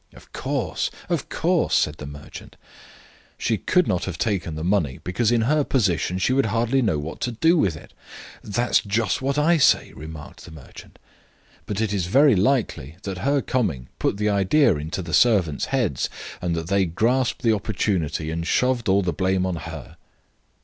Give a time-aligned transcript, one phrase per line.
[0.13, 2.55] "Of course, of course," said the merchant.
[3.37, 6.97] "She could not have taken the money, because in her position she would hardly know
[6.97, 7.93] what to do with it."
[8.43, 10.97] "That's just what I say," remarked the merchant.
[11.67, 16.09] "But it is very likely that her coming put the idea into the servants' heads
[16.41, 19.97] and that they grasped the opportunity and shoved all the blame on her."